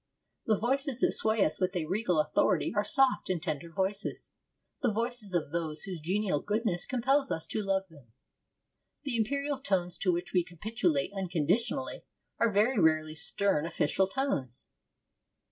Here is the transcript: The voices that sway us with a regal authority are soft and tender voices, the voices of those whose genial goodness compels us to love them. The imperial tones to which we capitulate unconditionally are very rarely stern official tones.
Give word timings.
The 0.47 0.57
voices 0.57 0.99
that 1.01 1.11
sway 1.11 1.45
us 1.45 1.59
with 1.59 1.75
a 1.75 1.85
regal 1.85 2.19
authority 2.19 2.73
are 2.75 2.83
soft 2.83 3.29
and 3.29 3.39
tender 3.39 3.69
voices, 3.71 4.31
the 4.81 4.91
voices 4.91 5.35
of 5.35 5.51
those 5.51 5.83
whose 5.83 5.99
genial 6.01 6.41
goodness 6.41 6.87
compels 6.87 7.29
us 7.31 7.45
to 7.45 7.61
love 7.61 7.87
them. 7.87 8.07
The 9.03 9.15
imperial 9.15 9.59
tones 9.59 9.99
to 9.99 10.11
which 10.11 10.33
we 10.33 10.43
capitulate 10.43 11.13
unconditionally 11.15 12.01
are 12.39 12.51
very 12.51 12.79
rarely 12.79 13.13
stern 13.13 13.63
official 13.67 14.07
tones. 14.07 14.65